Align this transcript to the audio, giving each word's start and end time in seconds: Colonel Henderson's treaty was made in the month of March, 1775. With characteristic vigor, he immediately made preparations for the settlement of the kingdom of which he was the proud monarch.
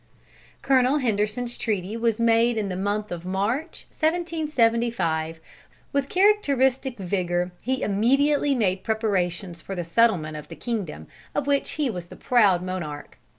Colonel 0.63 0.97
Henderson's 0.97 1.55
treaty 1.55 1.95
was 1.95 2.19
made 2.19 2.57
in 2.57 2.69
the 2.69 2.75
month 2.75 3.11
of 3.11 3.23
March, 3.23 3.85
1775. 3.91 5.39
With 5.93 6.09
characteristic 6.09 6.97
vigor, 6.97 7.51
he 7.61 7.83
immediately 7.83 8.55
made 8.55 8.83
preparations 8.83 9.61
for 9.61 9.75
the 9.75 9.83
settlement 9.83 10.37
of 10.37 10.47
the 10.47 10.55
kingdom 10.55 11.05
of 11.35 11.45
which 11.45 11.73
he 11.73 11.91
was 11.91 12.07
the 12.07 12.15
proud 12.15 12.63
monarch. 12.63 13.19